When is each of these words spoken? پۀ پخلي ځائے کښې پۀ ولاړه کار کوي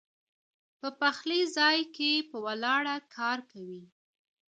پۀ 0.79 0.87
پخلي 0.99 1.39
ځائے 1.55 1.83
کښې 1.95 2.11
پۀ 2.29 2.35
ولاړه 2.45 2.95
کار 3.15 3.39
کوي 3.51 3.81